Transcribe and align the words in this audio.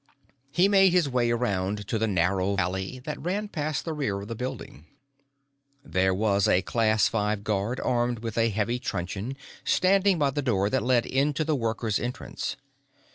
He 0.49 0.67
made 0.67 0.93
his 0.93 1.07
way 1.07 1.29
around 1.29 1.87
to 1.89 1.99
the 1.99 2.07
narrow 2.07 2.57
alley 2.57 2.97
that 3.03 3.21
ran 3.21 3.49
past 3.49 3.85
the 3.85 3.93
rear 3.93 4.19
of 4.19 4.27
the 4.29 4.33
building. 4.35 4.87
There 5.85 6.11
was 6.11 6.47
a 6.47 6.63
Class 6.63 7.07
Five 7.07 7.43
guard 7.43 7.79
armed 7.79 8.17
with 8.17 8.35
a 8.35 8.49
heavy 8.49 8.79
truncheon, 8.79 9.37
standing 9.63 10.17
by 10.17 10.31
the 10.31 10.41
door 10.41 10.71
that 10.71 10.81
led 10.81 11.05
into 11.05 11.43
the 11.43 11.55
workers 11.55 11.99
entrance. 11.99 12.57